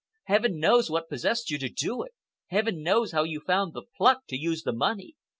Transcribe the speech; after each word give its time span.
Heaven 0.23 0.59
knows 0.59 0.89
what 0.89 1.09
possessed 1.09 1.51
you 1.51 1.59
to 1.59 1.69
do 1.69 2.01
it! 2.01 2.15
Heaven 2.47 2.81
knows 2.81 3.11
how 3.11 3.21
you 3.21 3.39
found 3.39 3.73
the 3.75 3.83
pluck 3.83 4.25
to 4.29 4.35
use 4.35 4.63
the 4.63 4.73
money! 4.73 5.15